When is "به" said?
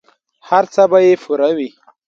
0.91-0.99